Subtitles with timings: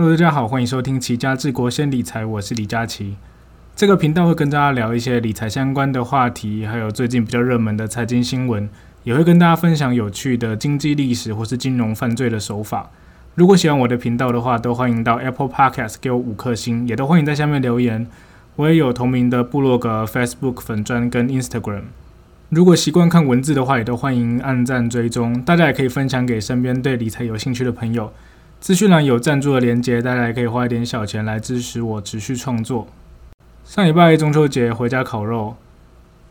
[0.00, 3.16] Hello，大家好，欢迎收听《齐家治国先理财》，我是李佳琦。
[3.76, 8.66] 这个频道会跟大家聊一些理财相关的话题，还有最近比较热门的财经新闻，
[9.04, 12.88] 也会跟大家分享有趣的经济历史或是金融犯罪的手法。
[13.34, 18.06] 如果喜欢我的频道的话，都欢迎到 Apple Podcast 给我五颗星，也都欢迎在下面留言。
[18.56, 21.82] 我也有同名的部落格、Facebook 粉砖跟 Instagram。
[22.48, 25.42] 如果习惯看文字的话，也都欢迎按赞追踪。
[25.42, 28.10] 大家也可以分享给身边对理财有兴趣的朋友。
[28.60, 32.86] 资讯栏有赞助的连接，大家也可以花一点小钱来支持我持续创作。
[33.64, 35.56] 上礼拜中秋节回家烤肉，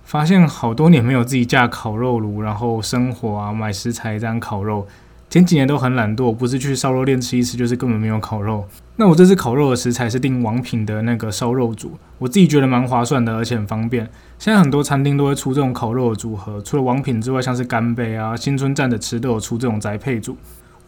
[0.03, 4.88] 发现好多年没有自己架烤肉炉，然后生火啊，买食材这样烤肉。
[5.27, 8.67] 前几年都很懒惰，不是去烧肉店吃一吃，就是根本没有烤肉。
[8.97, 14.07] 那我这次烤肉的食材是订王品的那个烧肉组，我自己觉得蛮划算的，而且很方便。
[14.38, 20.38] 现在很多餐厅都会出这种烤肉的组合，除了王品之外，像是干杯啊、新春站的吃都有出这种宅配组。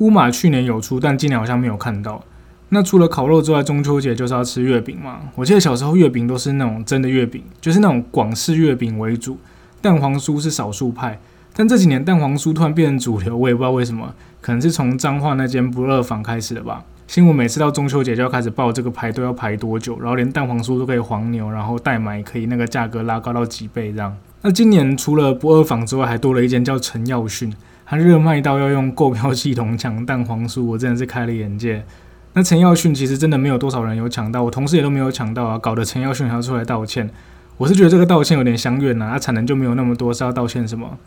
[0.01, 2.23] 乌马去年有出，但今年好像没有看到。
[2.69, 5.19] 那除了烤肉之外，中秋节就是要吃月饼嘛。
[5.35, 9.37] 我记得小时候月饼都是那种真的月饼，就是那种广式月饼为主，
[9.79, 11.19] 蛋黄酥是少数派。
[11.55, 16.83] 但这几年蛋黄酥突然变成主流，我也不知道为什么，可能是从彰化那间不二坊开始的吧。
[17.05, 24.17] 新闻每次到中秋节就要开始报这个排队要排多久，然后连蛋黄酥都可以黄牛，然后代买可以那个价格拉高到几倍这样。
[24.41, 27.53] 那今年除了不二坊之外，还多了一间叫陈耀迅。
[27.91, 31.83] 他热卖到要用购票系统抢蛋黄酥，我真的是开了眼界。
[32.31, 37.09] 那陈耀迅其实真的没有多少人有抢到，我同事也都没有抢到啊，搞得陈耀迅还要出来道歉。
[37.57, 40.97] 我是觉得这个道歉有点相远呐，他产能就没有那么多，是要道歉什么？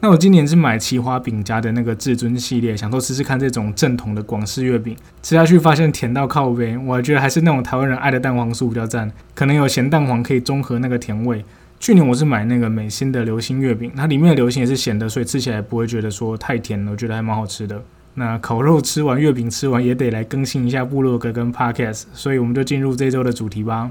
[0.00, 11.42] 那我今年是买奇花饼家的那个至尊系列，想说试试看这种正统的广式月饼，吃下去发现甜到靠背，我觉得还是那种台湾人爱的蛋黄酥比较赞，可能有咸蛋黄可以中和那个甜味。
[11.80, 17.80] 去年我是买那个美心的流心月饼，它里面的流心也是咸的，所以吃起来不会觉得说太甜了，我觉得还蛮好吃的。
[18.14, 23.90] 那烤肉吃完，月饼吃完，也得来更新一下部落格跟 podcast，所以我们就进入这周的主题吧。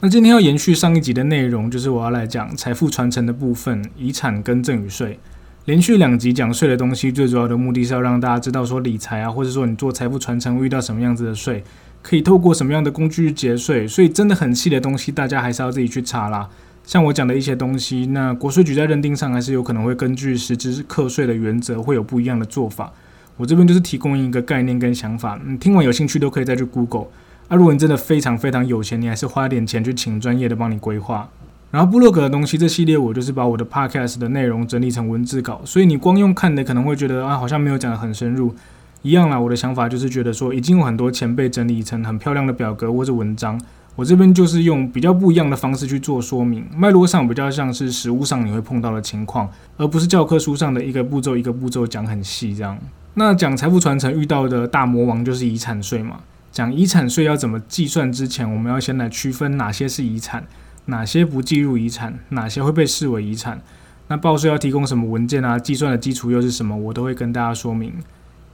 [0.00, 5.18] 那今天要延续上一集的内容，就是我要来讲财富传承的部分，遗产跟赠与税。
[5.66, 11.64] 连续两集讲税的东西，最主要的目的是要让大家知道说理财啊，或者说你做财富传承会遇到什么样子的税，
[12.02, 13.84] 可以透过什么样的工具去节税。
[13.84, 16.48] 所以真的很细的东西，大家还是要自己去查啦。
[16.84, 22.92] 像我讲的一些东西，那国税局在认定上还是有可能会根据实质课税的原则会有不一样的做法。
[23.36, 27.08] 我这边就是提供一个概念跟想法，你听完有兴趣都可以再去 Google。
[27.48, 31.28] 啊，如果你真的非常非常有钱，你还是花点钱去请专业的帮你规划。
[31.70, 38.54] 然后部落格的东西，这系列我就是把我的 podcast 的内容整理成文字稿，所以你光用看的可能会觉得啊，好像没有讲的很深入。
[39.02, 43.60] 一样啦，我的想法就是觉得说，已经有很多前辈整理成很漂亮的表格或者文章，
[43.94, 52.76] 我这边就是用比较不一样的方式去做说明，脉络上比较像是实物上你会碰到的情况，而不是教科书上的一个步骤一个步骤讲很细这样。
[53.14, 56.16] 那讲财富传承遇到的大魔王就是遗产税嘛，
[56.50, 60.44] 讲遗产税要怎么计算之前，我们要先来区分哪些是遗产。
[60.86, 63.60] 哪些不计入遗产，哪些会被视为遗产？
[64.08, 65.58] 那报税要提供什么文件啊？
[65.58, 66.76] 计算的基础又是什么？
[66.76, 67.92] 我都会跟大家说明。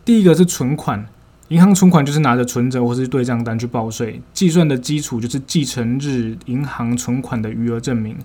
[0.04, 1.06] 第一个是存款，
[1.48, 8.16] 银行存款就是拿着存折或是对账单去报税，计算的基础就是继承日银行存款的余额证明。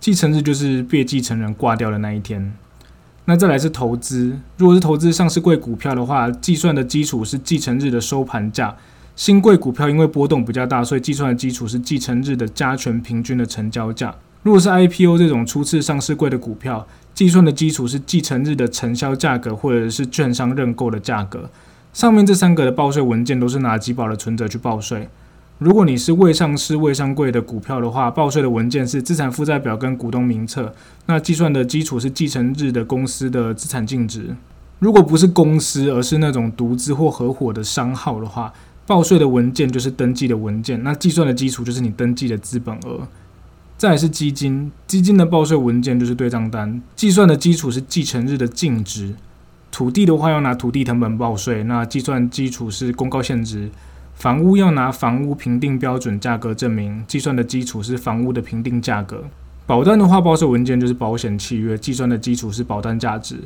[0.00, 2.54] 继承日就是被继承人挂掉的那一天。
[3.26, 8.74] 那再来是投资，如果是投资上市贵股票的话，计算的基础是继承日的收盘价。
[9.14, 14.14] 新贵股票因为波动比较大，所以计算的基础是继承日的加权平均的成交价。
[14.42, 21.48] 如果是 IPO 这种初次上市贵的股票，计算的基础是继承日的承销价格或者是券商认购的价格。
[21.92, 25.08] 上面这三个的报税文件都是拿集保的存折去报税。
[25.58, 30.74] 如果你是未上市未上柜的股票的话，报税的文件是资产负债表跟股东名册。
[31.06, 34.34] 那计算的基础是继承日的公司的资产净值。
[34.80, 38.52] 如果不是公司，而是那种独资或合伙的商号的话，
[38.92, 43.08] 报税的文件就是登记的文件，那计算的基础就是你登记的资本额。
[43.78, 49.14] 再是基金，基金的报税文件就是对账单，计算的基础是继承日的净值。
[49.70, 53.70] 土地的话要拿土地成本报税，那计算基础是公告现值。
[54.14, 59.24] 房屋要拿房屋评定标准价格证明，计算的基础是房屋的评定价格。
[59.64, 63.36] 保单的话，报税文件就是保险契约，计算的基础是保单价值。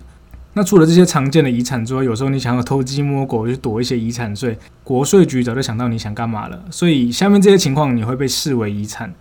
[0.58, 6.64] 那除了这些常见的遗产之外，有时候你想要偷鸡摸狗去躲一些遗产税，国税局早就想到你想干嘛了。
[6.70, 9.12] 所以下面这些情况你会被视为遗产。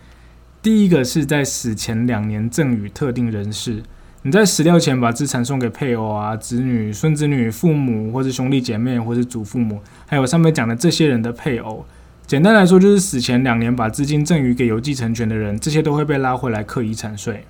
[0.62, 3.84] 第一个是在死前两年赠与特定人士，
[4.22, 11.86] 你在死掉前把资产送给配偶啊、子女、孙子女、父母或者兄弟姐妹或者祖父母，还有上面讲的这些人的配偶。
[12.26, 17.44] 简单来说就是死前两年把资金赠与给有继承权的人，这些都会被拉回来课遗产税。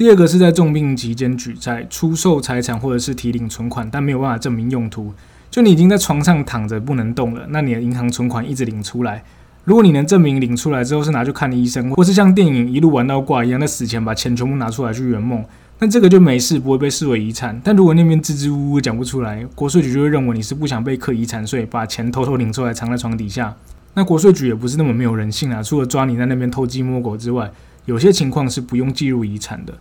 [0.00, 5.12] 第二个是在重病期间举债、出售财产或者是提领存款，但没有办法证明用途。
[5.50, 9.22] 就你已经在床上躺着不能动了，那你的银行存款一直领出来。
[9.64, 15.44] 如果你能证明领出来之后是拿去看医生，或是像电影一路玩到挂一样，在死前把钱全部拿出来去圆梦，
[15.80, 17.60] 那这个就没事，不会被视为遗产。
[17.62, 23.54] 但如果那边支支吾吾讲不出来，国税局就会认为你是不想被课遗产税，把钱偷偷领出来藏在床底下。
[23.92, 27.50] 那国税局也不是那么没有人性啊，除了抓你在那边偷鸡摸狗之外，
[27.84, 29.74] 有些情况是不用计入遗产的。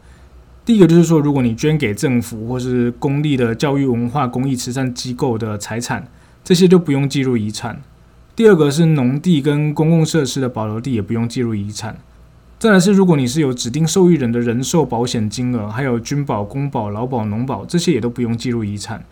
[0.70, 6.08] 第一个就是说，如果你捐给政府或是公立的教育、文化、公益、慈善机构的财产，
[6.44, 7.82] 这些就不用计入遗产。
[8.36, 11.98] 第二个是农地跟公共设施的保留地，也不用计入遗产。
[12.60, 19.04] 再来是，如果你是有指定受益人的人寿保险金额，还有军保、公保、劳保、农保，这些也都不用计入遗产。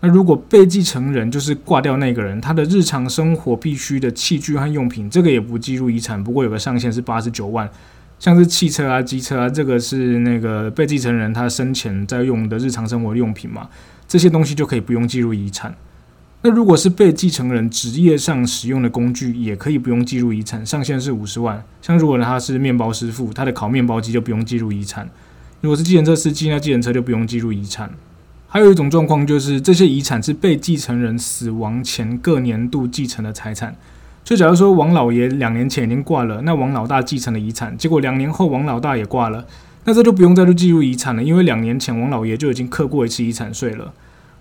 [0.00, 6.22] 那如果被继承人就是挂掉那个人，他的日常生活必须的器具和用品，这个也不计入遗产。
[6.22, 7.70] 不过有个上限是八十九万。
[8.24, 13.68] 像是汽车啊、机车啊，这个是那个被继承人他生前在用的日常生活用品嘛，
[14.08, 15.74] 这些东西就可以不用计入遗产。
[16.40, 21.62] 那如果是被继承人职业上使用的工具，也可以不用计入遗产，上限是五十万。
[21.82, 25.06] 像如果他是面包师傅，他的烤面包机就不用计入遗产。
[25.60, 27.90] 如果是计程车司机，那计程车就不用计入遗产。
[28.48, 33.76] 还有一种状况就是，这些遗产是被继承人死亡前各年度继承的财产。
[34.24, 39.46] 就假如说王老爷两年前已经挂了，那王老大继承了遗产，结果两年后王老大也挂了，
[39.84, 43.92] 那这就不用再去计入遗产了，因为两年前王老爷就已经课过一次遗产税了。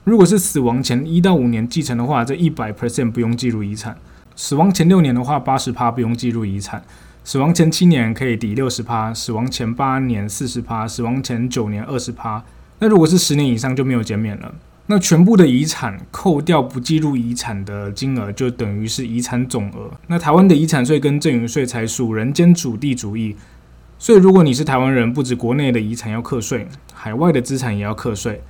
[0.05, 3.93] 如果是死亡前一到五年继承的话，这一百 percent 不用计入遗产；
[4.37, 6.79] 死亡前六年的话，八十趴不用计入遗产；
[7.25, 12.41] 死亡前七年可以抵六十趴；死亡前八年四十趴；死亡前九年二十趴。
[12.79, 14.55] 那如果是十年以上就没有减免了。
[14.87, 19.89] 那全部的遗产扣掉不计入遗产的金额，就等于是遗产总额。
[20.07, 23.35] 那台湾的遗产税跟赠与税才属人间主地主义，
[23.97, 28.41] 所以如果你是台湾人，不止国内的遗产要课税，海外的资产也要课税。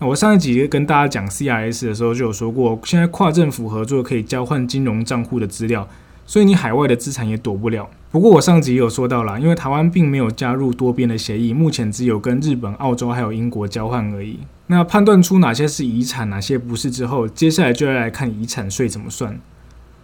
[0.00, 5.88] 我上一集跟大家讲 CIS 的时候就有说过，现在跨政府合作可以交换金融账户的资料。
[6.26, 7.88] 所以你海外的资产也躲不了。
[8.10, 14.40] 不过我上集也有说到啦，因为台湾并没有加入多边的协议，目前只有跟日本、澳洲还有英国交换而已。
[14.66, 19.38] 那判断出哪些是遗产，哪些不是之后，接下来就要来看遗产税怎么算。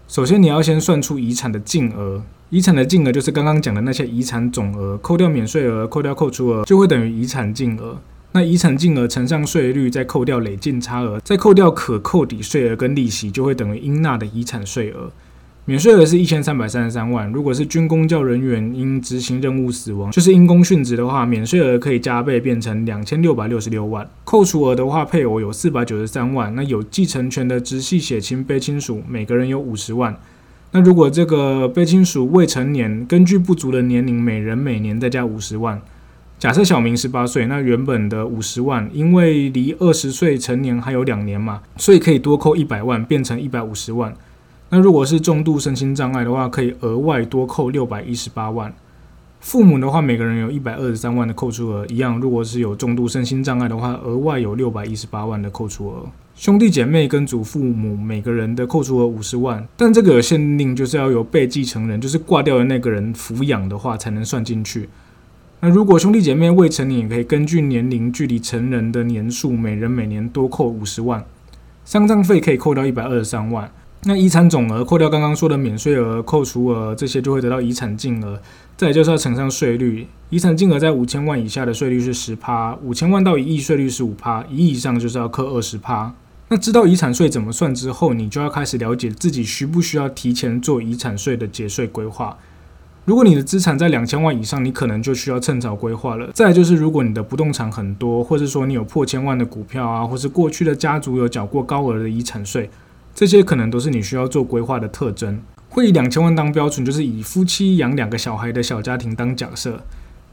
[0.06, 7.98] 首先你要先算出遗产的净额，遗产的净额就是刚刚讲的那些遗产总额，扣掉免税额，扣掉扣除额，就会等于遗产净额。
[8.32, 15.10] 那遗产净额乘上税率，再扣掉累进差额，再扣掉可扣抵税额跟利息，就会等于应纳的遗产税额。
[15.64, 17.30] 免税额是一千三百三十三万。
[17.30, 24.04] 如果是军公教人员因执行任务死亡，就是因公殉职的话，免税额可以加倍变成两千六百六十六万。
[24.24, 26.52] 扣除额的话，配偶有四百九十三万。
[26.56, 30.16] 那有继承权的直系血亲卑亲属，每个人有五十万。
[30.72, 35.80] 那如果这个被亲属未成年，根据不足的年龄，每人每年再加五十万。
[36.40, 44.12] 假设小明十八岁，那原本的五十万，因为离二十岁成年还有两年嘛，所以可以多扣一百万，变成一百五十万。
[44.74, 48.72] 那如果是重度身心障碍的话，可以额外多扣六百一十八万。
[49.38, 52.18] 父母的话，每个人有一百二十三万的扣除额，一样。
[52.18, 56.06] 如果是有重度身心障碍的话，额外有六百一十八万的扣除额。
[56.34, 64.88] 兄弟姐妹跟祖父母每个人的扣除额五十万，但这个有限定，就是要由被继承人，就是挂掉的那个人抚养的话，才能算进去。
[65.60, 71.22] 那如果兄弟姐妹未成年，也可以根据年龄距离成人的年数，每人每年多扣五十万。
[71.84, 73.70] 丧葬费可以扣到一百二十三万。
[74.04, 78.40] 那遗产总额扣掉刚刚说的免税额、扣除额，这些就会得到遗产净额。
[78.76, 86.12] 再就是要乘上税率，遗产净额在五千万以下的税率是十趴，五千万到一亿税率是五趴，一亿以上就是要扣二十趴。
[86.48, 92.36] 那知道遗产税怎么算之后，你就要开始了解自己需不需要提前做遗产税的节税规划。
[93.04, 96.28] 如果你的资产在两千万以上，你可能就需要趁早规划了。
[96.34, 102.68] 再就是，如果你的不动产很多，或者说你有破千万的股票啊，或是过去的家族有缴过高额的遗产税。
[103.14, 105.40] 这些可能都是你需要做规划的特征。
[105.68, 109.82] 会以两千万当标准，就是以夫妻养两个小孩的小家庭当假设。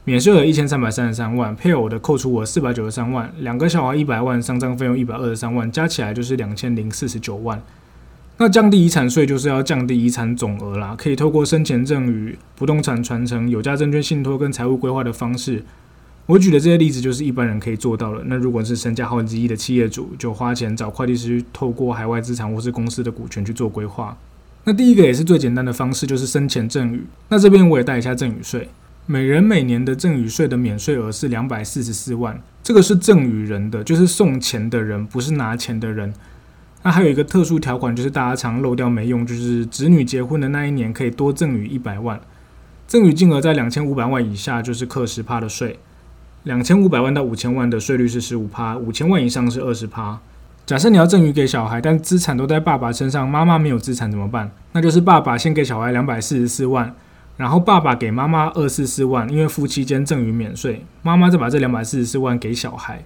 [0.04, 7.62] 免税额一千三百三十三万，配偶的扣除额四百九十三万，两个小孩一百万，丧葬费用一百二十三万，加起来就是两千零四十九万。
[8.38, 15.62] 那降低遗产税就是要降低遗产总额啦，可以透过生前赠与、不动产传承、有价证券信托跟财务规划的方式。
[16.30, 18.22] 我举的这些例子就是一般人可以做到的。
[18.26, 24.16] 那如果是身价好几亿的企业主，就花钱找会计师，透过海外资产或是公司的股权去做规划。
[24.62, 27.02] 那第一个也是最简单的方式，就是生前赠与。
[27.30, 28.68] 那这边我也带一下赠与税，
[29.06, 36.14] 每人每年的赠与税的免税额是两百四十四万，这个是赠与人的，就是送钱的人，不是拿钱的人。
[36.84, 42.20] 那还有一个特殊条款，就是大家常漏掉没用，就是子女结婚的那一年可以多赠与一百万，
[42.86, 45.80] 赠与金额在两千五百万以下，就是课十趴的税。
[46.44, 50.18] 两千五百万到五千万的税率是十五趴，五千万以上是二十趴。
[50.64, 54.50] 假设你要赠与给小孩，但资产都在爸爸身上，妈妈没有资产怎么办？
[54.72, 56.94] 那就是爸爸先给小孩两百四十四万，
[57.36, 63.04] 然后爸爸给妈妈二四四万，因为夫妻间赠与免税，妈妈再把这两百四十四万给小孩。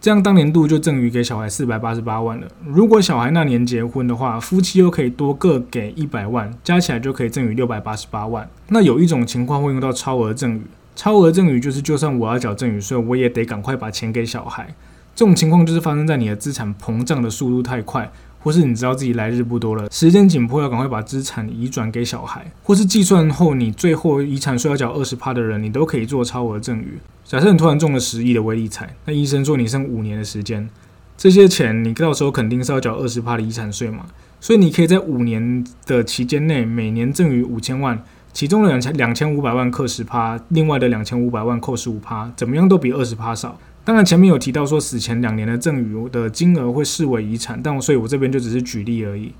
[0.00, 2.46] 这样当年度就赠予给小孩四百八十八万了。
[2.64, 8.48] 如果小孩那年结婚的话，夫妻又可以多各给一百万，加起来就可以赠予六百八十八万。
[8.68, 10.62] 那有一种情况会用到超额赠与，
[10.96, 14.74] 超额赠与就是就算我要缴赠与税，我也得赶快把钱给小孩。
[15.14, 18.10] 这种情况就是发生在你的资产膨胀的速度太快。
[18.38, 26.96] 或是你知道自己来日不多了，时间紧迫，要赶快把资产移转给小孩，或是计算后你最后遗产税要缴二十趴的人，你都可以做超额赠与。
[27.24, 30.70] 假设你突然中了十亿的威力彩，那医生说你剩五年的时间，
[31.16, 34.06] 这些钱你到时候肯定是要缴二十趴的遗产税嘛？
[34.40, 38.00] 所以你可以在五年的期间内，每年赠与五千万，
[38.36, 43.58] 其中的两千两千五百万扣十趴，另外的两千五百万扣十五趴，怎么样都比二十趴少。
[43.82, 49.32] 当然，前面有提到说死前两年的赠与的金额会视为遗产，但我所以，我这边就只是举例而已。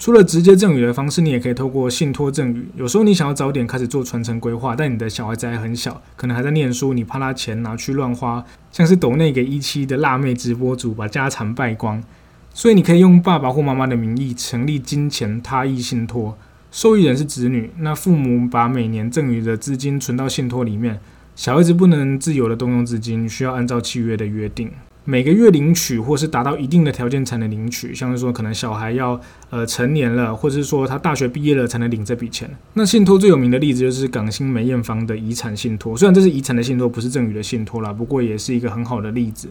[0.00, 2.66] 除了直接赠与的方式，你也可以透过信托赠与。
[2.74, 12.02] 有时候你想要早点开始做传承规划，但你的小孩子还很小，可能还在念书，你怕他钱拿去乱花，像是抖内给一期的辣妹直播主把家产败光，
[12.52, 16.36] 所以你可以用爸爸或妈妈的名义成立金钱他益信托，
[16.70, 21.00] 受益人是子女，那父母把每年赠与的资金存到信托里面。
[21.34, 24.70] 小孩子不能自由的动用资金，需要按照契约的约定，
[25.04, 27.94] 每个月领取，或是达到一定的条件才能领取。
[27.94, 32.48] 像是说，可能小孩要呃成年了，或者是说他大学毕业了才能领这笔钱。
[32.74, 39.48] 那信托最有名的例子就是港星梅艳芳的遗产信托，虽然这是遗产的信托，不是赠与的信托啦，不过也是一个很好的例子。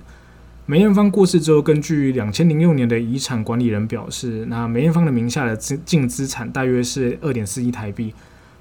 [0.69, 8.13] 梅艳芳过世之后，根据两千零六年的遗产管理人表示，那梅艳芳的名下的资净资产大约是二点四亿台币。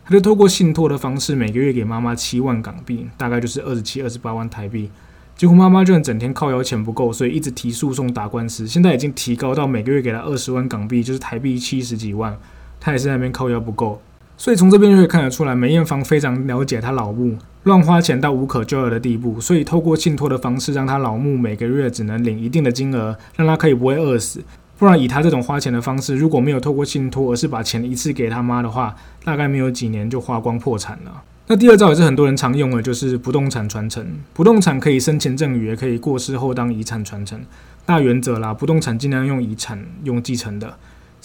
[0.07, 4.91] 他就透过信托的方式，每个月给妈妈七万港币，大概就是二十七、二十八万台币。
[5.37, 8.67] 结果妈妈就整天靠腰钱不够，所以一直提诉讼打官司。
[8.67, 12.35] 现在已经提高到每个月给他二十万港币，就是台币七十几万。
[12.81, 14.01] 他也是那边靠腰不够，
[14.39, 24.41] 所以从这边就可以看得出来，梅艳芳非常了解他老母乱花钱到无可救药的地步，所以透过信托的方式，让他老母每个月只能领一定的金额，让他可以不会饿死。
[24.79, 31.23] 不然，以他这种花钱的方式，如果没有透过信托，而是把钱一次给他妈的话，大概没有几年就花光破产了。
[31.49, 34.07] 那第二招也是很多人常用的，就是不动产传承。
[34.33, 37.41] 不动产可以生前赠与，也可以过世后当遗产传承。
[37.85, 40.77] 大原则啦，不动产尽量用遗产用继承的。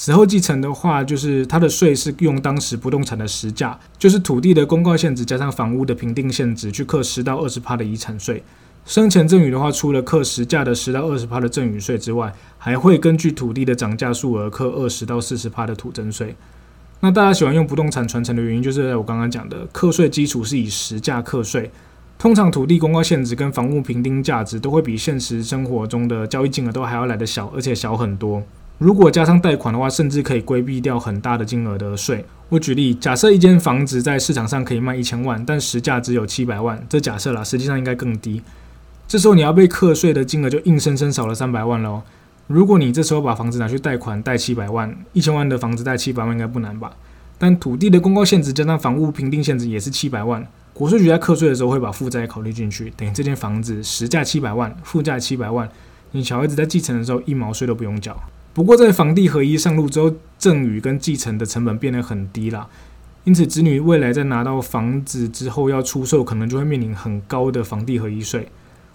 [0.04, 8.44] 死后继承的话，就是它的税是用当时不动产的实价，就是土地的公告限值加上房屋的评定限值，去课十到二十趴的遗产税。
[8.86, 16.36] 生前赠与的话，除了课实价的十到二十趴的赠与税之外，还会根据土地的涨价数额课二十到四十趴的土增税。
[17.00, 21.72] 那大家喜欢用不动产传承的原因，就是我刚刚讲的课税基础是以实价课税。
[22.20, 28.44] 通常土地公告限值跟房屋评定价值都会比现实生活中的交易金额都还要来得小，而且小很多。
[28.78, 32.26] 如果加上贷款的话，甚至可以规避掉很大的金额的税。
[32.50, 38.42] 我举例，假设一间房子在市场上可以卖一千万，但实价只有七百万，这假设啦，实际上应该更低。
[39.08, 42.02] 这时候你要被课税的金额就硬生生少了三百万喽。
[42.48, 46.92] 如果你这时候把房子拿去贷款贷七百万，一千万的房子贷七百万应该不难吧？
[47.38, 55.70] 但土地的公告限值加上房屋评定限值也是七百万，国税局在课税的时候会把负债考虑进去，等于这间房子实价七百万，负债七百万，
[56.12, 58.18] 你小孩子在继承的时候一毛税都不用缴。
[58.54, 62.68] 不过在房地合一上路之后，赠与跟继承的成本变得很低啦，
[63.24, 68.48] 因此子女未来在拿到房子之后要出售，可能就会面临很高的房地合一税。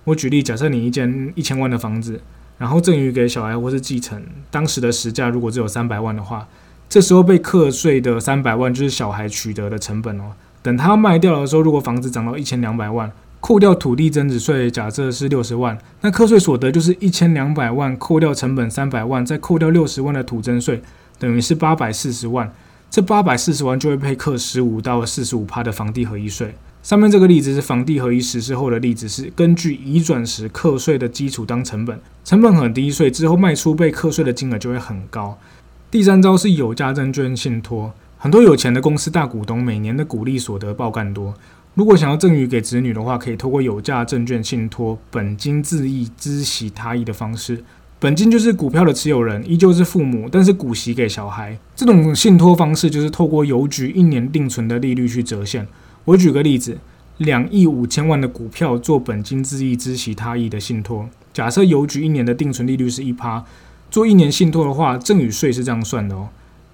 [0.04, 2.20] 我举例，假设你一间一千万的房子，
[2.56, 6.46] 然后赠与给小孩或是继承，当时的实价如果只有三百万的话，
[6.88, 10.32] 这时候被课税的三百万就是小孩取得的成本哦。
[10.62, 20.82] 等他卖掉的时候，如果房子涨到一千两百万，扣掉土地增值税，假设是六十万，那课税所得就是一千两百万，扣掉成本三百万，再扣掉六十万的土增税，
[21.18, 22.52] 等于是八百四十万。
[22.90, 26.54] 这八百四十万就会被课十五到四十五趴的房地合一税。
[26.82, 35.38] 上面这个例子是房地合一实施后的例子，是根据移转时课税的基础当成本，成本很低，所以之后卖出被课税的金额就会很高。
[35.90, 41.34] 第三招是有价证券信托，很多有钱的公司大股东每年的股利所得爆干多，
[41.78, 47.62] 如果想要赠与给子女的话，可以透过有价证券信托本金自益孳息他益的方式，
[48.00, 51.56] 本金就是股票的持有人依旧是父母，但是股息给小孩。
[51.76, 55.68] 这种信托方式就是透过邮局一年定存的利率去折现。
[56.04, 56.76] 我举个例子，
[57.18, 63.44] 两亿五千万的股票做本金自益孳息他益的信托，假设邮局一年的定存利率是一趴，
[63.88, 66.30] 做一年信托的话，赠与税是这样算的哦，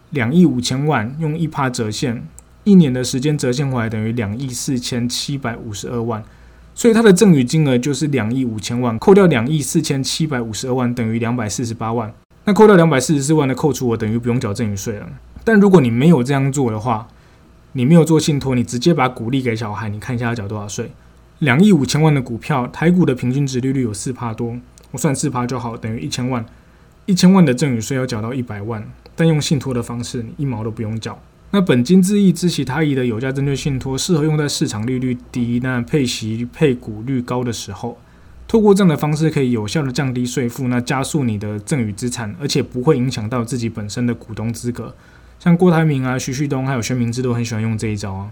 [0.09, 2.27] 两亿五千万用一趴折现，
[2.64, 6.25] 一年的时间折现回来等于两亿四千七百五十二万，
[6.75, 12.12] 所以它的赠与金额就是两亿五千万，扣掉两亿四千七百五十二万，等于两百四十八万。
[12.47, 15.06] 那扣掉两百四十四万的扣除，我等于不用缴赠与税了。
[15.44, 17.06] 但如果你没有这样做的话，
[17.73, 20.90] 你没有做信托，你直接把股利给小孩，你看一下要缴多少税？
[21.40, 24.56] 两亿五千万的股票，台股的平均值利率有四帕多，
[24.92, 26.44] 我算四帕就好，等于一千万。
[27.06, 31.18] 一千万的赠与税要缴到一百万，但用信托的方式，你一毛都不用缴。
[31.55, 37.97] 那本金自益之其他益的有价证券信托，适合用在市场利率低、那配息配股率高的时候。
[38.49, 44.93] 透过这样的方式，可以有效的降低税负，那加速你的赠与资产，而且不会影响到自己本身的股东资格。
[45.39, 48.31] 像郭台铭啊、徐旭东还有薛明志都很喜欢用这一招啊。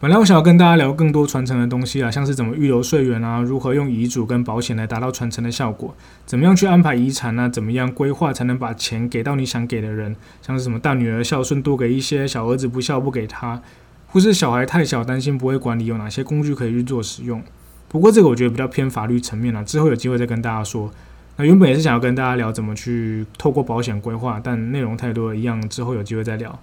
[0.00, 13.60] 本来我想要跟大家聊更多传承的东西啊，像是怎么预留税源啊，如何用遗嘱跟保险来达到传承的效果，怎么样去安排遗产啊，怎么样规划才能把钱给到你想给的人，像是什么大女儿孝顺多给一些，小儿子不孝不给他，
[14.06, 17.42] 或是小孩太小担心不会管理，有哪些工具可以去做使用。
[17.86, 20.90] 不过这个我觉得比较偏法律层面了，之后有机会再跟大家说。
[21.36, 26.58] 那原本也是想要跟大家聊怎么去透过保险规划，但内容太多，一样之后有机会再聊。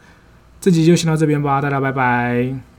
[0.60, 2.77] 这集就先到这边吧，大家拜拜。